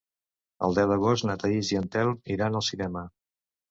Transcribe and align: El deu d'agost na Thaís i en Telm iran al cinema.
El 0.67 0.77
deu 0.77 0.93
d'agost 0.93 1.29
na 1.29 1.37
Thaís 1.45 1.71
i 1.77 1.81
en 1.83 1.87
Telm 1.99 2.19
iran 2.41 2.63
al 2.63 2.71
cinema. 2.75 3.09